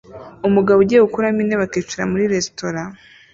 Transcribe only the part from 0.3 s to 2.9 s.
Umugabo ugiye gukuramo intebe akicara muri resitora